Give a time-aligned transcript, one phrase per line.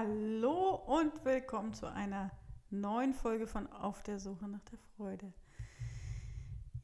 [0.00, 2.30] Hallo und willkommen zu einer
[2.70, 5.32] neuen Folge von Auf der Suche nach der Freude.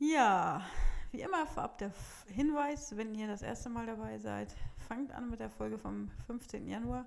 [0.00, 0.66] Ja,
[1.12, 1.92] wie immer vorab der
[2.26, 4.52] Hinweis, wenn ihr das erste Mal dabei seid,
[4.88, 6.66] fangt an mit der Folge vom 15.
[6.66, 7.06] Januar.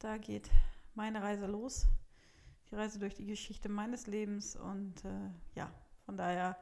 [0.00, 0.50] Da geht
[0.94, 1.86] meine Reise los.
[2.70, 5.70] Die Reise durch die Geschichte meines Lebens und äh, ja,
[6.04, 6.58] von daher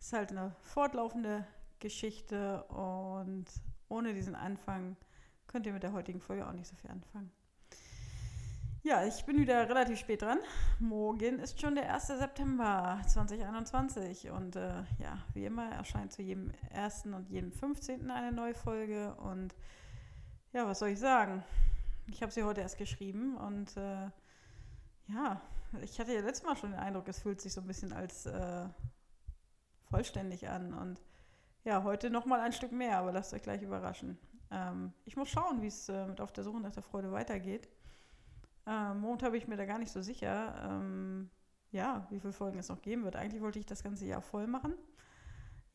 [0.00, 1.46] ist halt eine fortlaufende
[1.78, 3.44] Geschichte und
[3.90, 4.96] ohne diesen Anfang
[5.46, 7.30] könnt ihr mit der heutigen Folge auch nicht so viel anfangen.
[8.86, 10.38] Ja, ich bin wieder relativ spät dran.
[10.78, 12.06] Morgen ist schon der 1.
[12.06, 17.06] September 2021 und äh, ja, wie immer erscheint zu jedem 1.
[17.06, 18.10] und jedem 15.
[18.10, 19.54] eine neue Folge und
[20.52, 21.42] ja, was soll ich sagen?
[22.08, 24.10] Ich habe sie heute erst geschrieben und äh,
[25.08, 25.40] ja,
[25.80, 28.26] ich hatte ja letztes Mal schon den Eindruck, es fühlt sich so ein bisschen als
[28.26, 28.68] äh,
[29.88, 31.00] vollständig an und
[31.64, 34.18] ja, heute nochmal ein Stück mehr, aber lasst euch gleich überraschen.
[34.50, 37.70] Ähm, ich muss schauen, wie es äh, mit Auf der Suche nach der Freude weitergeht.
[38.66, 41.30] Ähm, momentan bin ich mir da gar nicht so sicher, ähm,
[41.70, 43.16] ja, wie viele Folgen es noch geben wird.
[43.16, 44.74] Eigentlich wollte ich das ganze Jahr voll machen.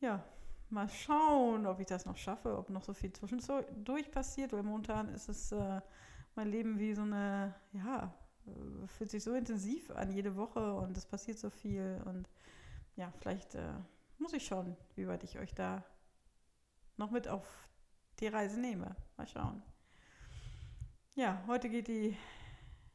[0.00, 0.24] Ja,
[0.70, 5.08] mal schauen, ob ich das noch schaffe, ob noch so viel zwischendurch passiert, weil momentan
[5.08, 5.80] ist es äh,
[6.34, 8.14] mein Leben wie so eine, ja,
[8.46, 12.28] äh, fühlt sich so intensiv an jede Woche und es passiert so viel und
[12.96, 13.72] ja, vielleicht äh,
[14.18, 15.84] muss ich schauen, wie weit ich euch da
[16.96, 17.68] noch mit auf
[18.20, 18.94] die Reise nehme.
[19.16, 19.62] Mal schauen.
[21.14, 22.16] Ja, heute geht die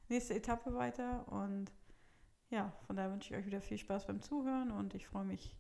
[0.10, 1.72] nächste Etappe weiter und
[2.50, 5.56] ja, von daher wünsche ich euch wieder viel Spaß beim Zuhören und ich freue mich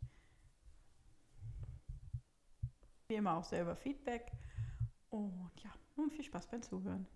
[3.07, 4.31] wie immer auch sehr über Feedback
[5.09, 7.07] und ja, nun viel Spaß beim Zuhören.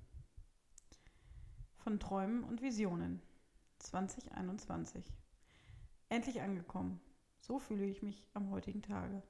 [1.78, 3.22] Von Träumen und Visionen
[3.80, 5.14] 2021.
[6.10, 7.00] Endlich angekommen.
[7.40, 9.24] So fühle ich mich am heutigen Tage.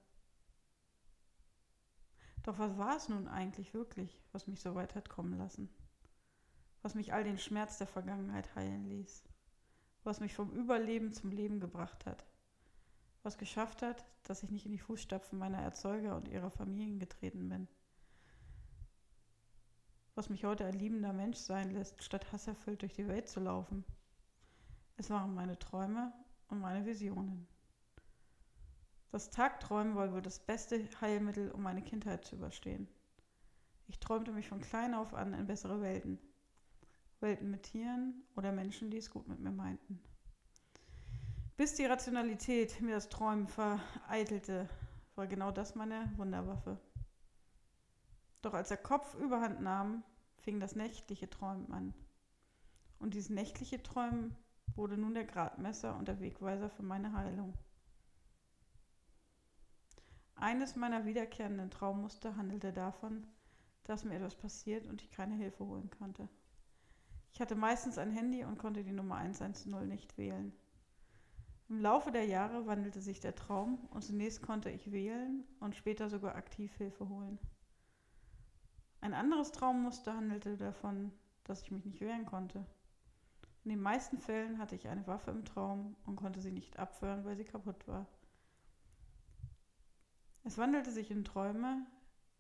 [2.44, 5.69] Doch was war es nun eigentlich wirklich, was mich so weit hat kommen lassen?
[6.81, 9.23] Was mich all den Schmerz der Vergangenheit heilen ließ?
[10.03, 12.25] Was mich vom Überleben zum Leben gebracht hat?
[13.22, 17.50] Was geschafft hat, dass ich nicht in die Fußstapfen meiner Erzeuger und ihrer Familien getreten
[17.50, 17.67] bin?
[20.16, 23.84] Was mich heute ein liebender Mensch sein lässt, statt hasserfüllt durch die Welt zu laufen?
[24.96, 26.13] Es waren meine Träume
[26.47, 27.47] und meine Visionen.
[29.11, 32.88] Das Tagträumen war wohl das beste Heilmittel, um meine Kindheit zu überstehen.
[33.88, 36.19] Ich träumte mich von klein auf an in bessere Welten.
[37.22, 40.00] Welten mit Tieren oder Menschen, die es gut mit mir meinten.
[41.57, 44.69] Bis die Rationalität mir das Träumen vereitelte,
[45.16, 46.79] war genau das meine Wunderwaffe.
[48.41, 50.03] Doch als der Kopf überhand nahm,
[50.38, 51.94] fing das nächtliche Träumen an.
[53.00, 54.35] Und dieses nächtliche Träumen
[54.75, 57.53] wurde nun der Gradmesser und der Wegweiser für meine Heilung.
[60.35, 63.28] Eines meiner wiederkehrenden Traummuster handelte davon,
[63.84, 66.29] dass mir etwas passiert und ich keine Hilfe holen konnte.
[67.34, 70.53] Ich hatte meistens ein Handy und konnte die Nummer 110 nicht wählen.
[71.69, 76.09] Im Laufe der Jahre wandelte sich der Traum und zunächst konnte ich wählen und später
[76.09, 77.38] sogar aktiv Hilfe holen.
[79.01, 81.12] Ein anderes Traummuster handelte davon,
[81.44, 82.66] dass ich mich nicht wehren konnte.
[83.63, 87.23] In den meisten Fällen hatte ich eine Waffe im Traum und konnte sie nicht abwehren,
[87.23, 88.07] weil sie kaputt war.
[90.44, 91.85] Es wandelte sich in Träume,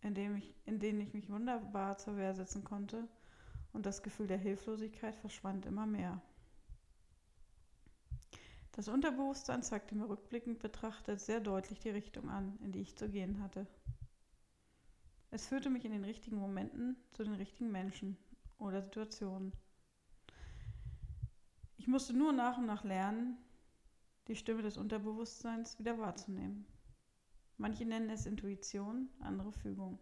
[0.01, 3.07] in, ich, in denen ich mich wunderbar zur Wehr setzen konnte
[3.73, 6.21] und das Gefühl der Hilflosigkeit verschwand immer mehr.
[8.71, 13.09] Das Unterbewusstsein zeigte mir rückblickend betrachtet sehr deutlich die Richtung an, in die ich zu
[13.09, 13.67] gehen hatte.
[15.31, 18.17] Es führte mich in den richtigen Momenten zu den richtigen Menschen
[18.57, 19.51] oder Situationen.
[21.77, 23.37] Ich musste nur nach und nach lernen,
[24.27, 26.65] die Stimme des Unterbewusstseins wieder wahrzunehmen.
[27.57, 29.99] Manche nennen es Intuition, andere Fügung.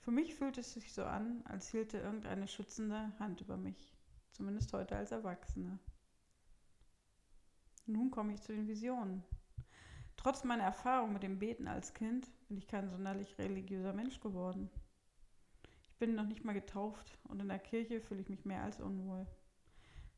[0.00, 3.94] Für mich fühlt es sich so an, als hielte irgendeine schützende Hand über mich,
[4.32, 5.78] zumindest heute als Erwachsene.
[7.86, 9.22] Nun komme ich zu den Visionen.
[10.16, 14.70] Trotz meiner Erfahrung mit dem Beten als Kind bin ich kein sonderlich religiöser Mensch geworden.
[15.82, 18.80] Ich bin noch nicht mal getauft und in der Kirche fühle ich mich mehr als
[18.80, 19.26] unwohl.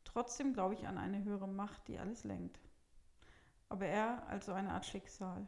[0.04, 2.60] Trotzdem glaube ich an eine höhere Macht, die alles lenkt
[3.72, 5.46] aber eher als so eine Art Schicksal.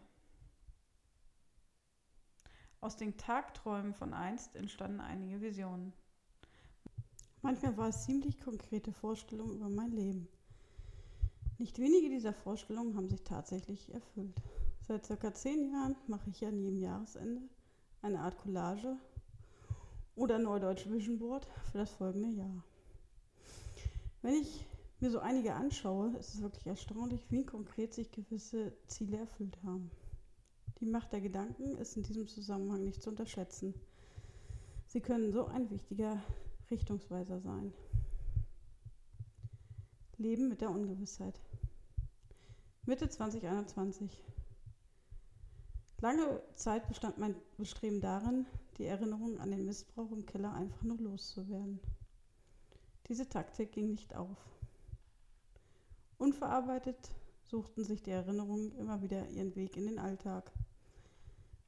[2.85, 5.95] Aus den Tagträumen von einst entstanden einige Visionen.
[7.41, 10.29] Manchmal war es ziemlich konkrete Vorstellungen über mein Leben.
[11.57, 14.35] Nicht wenige dieser Vorstellungen haben sich tatsächlich erfüllt.
[14.87, 17.41] Seit circa zehn Jahren mache ich an jedem Jahresende
[18.03, 18.99] eine Art Collage
[20.15, 22.65] oder Neudeutsch Vision Board für das folgende Jahr.
[24.21, 24.67] Wenn ich
[25.01, 29.91] mir so einige anschaue, ist es wirklich erstaunlich, wie konkret sich gewisse Ziele erfüllt haben.
[30.81, 33.75] Die Macht der Gedanken ist in diesem Zusammenhang nicht zu unterschätzen.
[34.87, 36.23] Sie können so ein wichtiger
[36.71, 37.73] Richtungsweiser sein.
[40.19, 41.41] Leben mit der Ungewissheit.
[42.87, 44.23] Mitte 2021.
[46.01, 48.47] Lange Zeit bestand mein Bestreben darin,
[48.77, 51.81] die Erinnerung an den Missbrauch im Keller einfach nur loszuwerden.
[53.09, 54.37] Diese Taktik ging nicht auf.
[56.19, 57.11] Unverarbeitet
[57.43, 60.53] suchten sich die Erinnerungen immer wieder ihren Weg in den Alltag,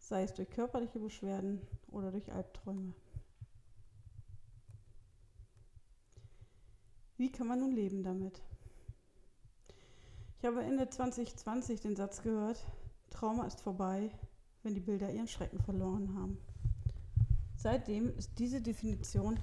[0.08, 1.61] sei es durch körperliche Beschwerden
[1.91, 2.94] oder durch Albträume.
[7.17, 8.41] Wie kann man nun leben damit?
[10.38, 12.64] Ich habe Ende 2020 den Satz gehört,
[13.11, 14.11] Trauma ist vorbei,
[14.62, 16.38] wenn die Bilder ihren Schrecken verloren haben.
[17.56, 19.41] Seitdem ist diese Definition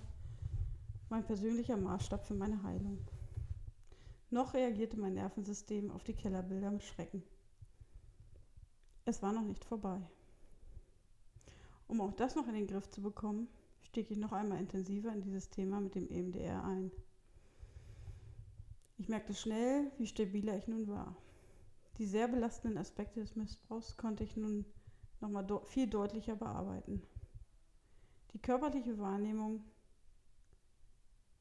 [1.10, 3.00] mein persönlicher Maßstab für meine Heilung.
[4.30, 7.24] Noch reagierte mein Nervensystem auf die Kellerbilder mit Schrecken.
[9.04, 10.00] Es war noch nicht vorbei.
[11.94, 13.48] Um auch das noch in den Griff zu bekommen,
[13.82, 16.92] stieg ich noch einmal intensiver in dieses Thema mit dem EMDR ein.
[18.98, 21.16] Ich merkte schnell, wie stabiler ich nun war.
[22.00, 24.66] Die sehr belastenden Aspekte des Missbrauchs konnte ich nun
[25.22, 27.04] nochmal do viel deutlicher bearbeiten.
[28.34, 29.64] Die körperliche Wahrnehmung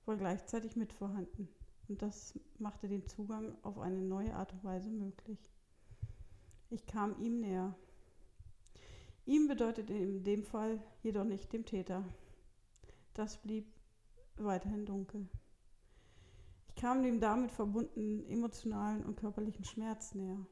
[0.04, 1.48] war gleichzeitig mit vorhanden
[1.88, 5.50] und das machte den Zugang auf eine neue Art und Weise möglich.
[6.68, 7.74] Ich kam ihm näher.
[9.24, 12.04] Ihm bedeutet in dem Fall jedoch nicht dem Täter.
[13.14, 13.72] Das blieb
[14.36, 15.28] weiterhin dunkel.
[16.68, 20.44] Ich kam dem damit verbundenen emotionalen und körperlichen Schmerz näher.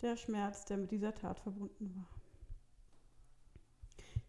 [0.00, 2.08] Der Schmerz, der mit dieser Tat verbunden war.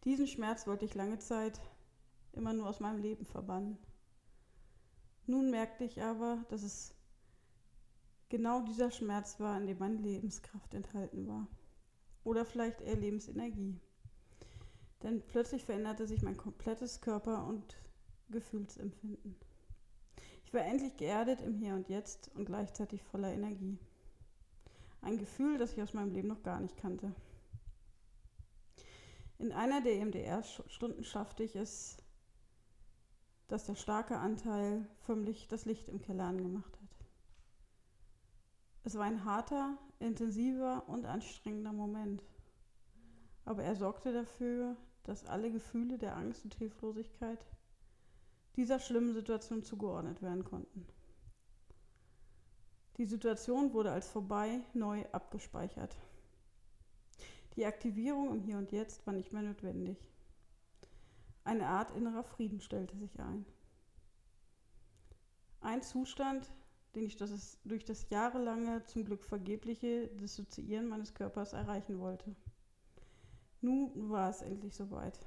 [0.04, 1.60] Diesen Schmerz wollte ich lange Zeit
[2.34, 3.78] immer nur aus meinem Leben verbannen.
[5.26, 6.94] Nun merkte ich aber, dass es
[8.30, 11.48] genau dieser Schmerz war, in dem meine Lebenskraft enthalten war.
[12.24, 13.80] Oder vielleicht eher Lebensenergie.
[15.02, 17.78] Denn plötzlich veränderte sich mein komplettes Körper- und
[18.30, 19.36] Gefühlsempfinden.
[20.46, 23.78] Ich war endlich geerdet im Hier und Jetzt und gleichzeitig voller Energie.
[25.02, 27.14] Ein Gefühl, das ich aus meinem Leben noch gar nicht kannte.
[29.40, 31.98] In einer der EMDR-Stunden schaffte ich es,
[33.48, 36.83] dass der starke Anteil förmlich das Licht im Keller angemacht hat.
[38.84, 42.24] Es war ein harter, intensiver und anstrengender Moment.
[43.46, 47.46] Aber er sorgte dafür, dass alle Gefühle der Angst und Hilflosigkeit
[48.56, 50.86] dieser schlimmen Situation zugeordnet werden konnten.
[52.98, 55.96] Die Situation wurde als vorbei neu abgespeichert.
[57.56, 59.98] Die Aktivierung im Hier und Jetzt war nicht mehr notwendig.
[61.44, 63.46] Eine Art innerer Frieden stellte sich ein.
[65.62, 66.52] Ein Zustand,
[66.95, 72.36] den ich das durch das jahrelange, zum Glück vergebliche Dissoziieren meines Körpers erreichen wollte.
[73.62, 75.19] Nun war es endlich soweit.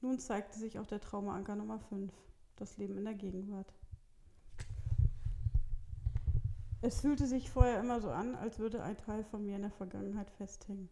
[0.00, 2.12] Nun zeigte sich auch der Traumaanker Nummer 5,
[2.56, 3.72] das Leben in der Gegenwart.
[6.82, 9.70] Es fühlte sich vorher immer so an, als würde ein Teil von mir in der
[9.70, 10.88] Vergangenheit festhängen.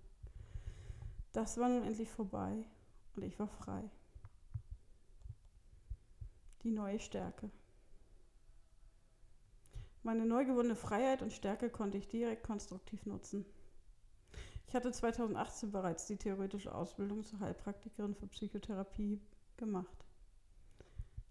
[1.33, 2.63] Das war nun endlich vorbei
[3.17, 3.83] und ich war frei.
[6.63, 7.51] Die neue Stärke.
[10.03, 13.45] Meine neu gewonnene Freiheit und Stärke konnte ich direkt konstruktiv nutzen.
[14.67, 19.21] Ich hatte 2018 bereits die theoretische Ausbildung zur Heilpraktikerin für Psychotherapie
[19.57, 20.05] gemacht.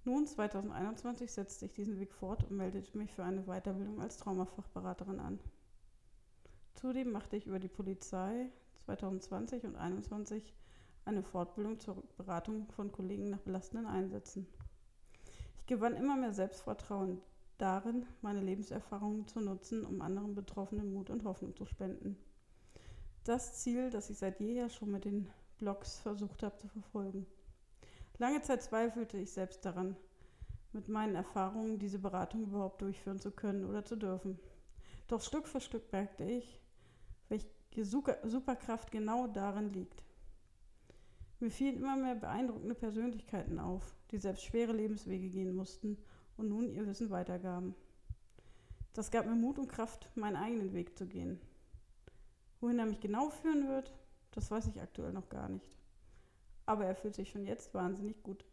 [0.03, 5.19] Nun, 2021, setzte ich diesen Weg fort und meldete mich für eine Weiterbildung als Traumafachberaterin
[5.19, 5.39] an.
[6.75, 8.49] Zudem machte ich über die Polizei
[8.85, 10.53] 2020 und 2021
[11.05, 14.47] eine Fortbildung zur Beratung von Kollegen nach belastenden Einsätzen.
[15.59, 17.21] Ich gewann immer mehr Selbstvertrauen
[17.57, 22.17] darin, meine Lebenserfahrungen zu nutzen, um anderen Betroffenen Mut und Hoffnung zu spenden
[23.27, 27.25] das Ziel, das ich seit jeher schon mit den Blogs versucht habe zu verfolgen.
[28.17, 29.95] Lange Zeit zweifelte ich selbst daran,
[30.71, 34.39] mit meinen Erfahrungen diese Beratung überhaupt durchführen zu können oder zu dürfen.
[35.07, 36.59] Doch Stück für Stück merkte ich,
[37.27, 40.03] welche Superkraft genau darin liegt.
[41.39, 45.97] Mir fielen immer mehr beeindruckende Persönlichkeiten auf, die selbst schwere Lebenswege gehen mussten
[46.37, 47.75] und nun ihr Wissen weitergaben.
[48.93, 51.39] Das gab mir Mut und Kraft, meinen eigenen Weg zu gehen.
[52.61, 53.93] Wohin er mich genau führen wird,
[54.31, 55.75] das weiß ich aktuell noch gar nicht.
[56.65, 58.43] Aber er fühlt sich schon jetzt wahnsinnig gut